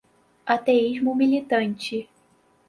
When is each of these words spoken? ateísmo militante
ateísmo 0.55 1.13
militante 1.13 2.09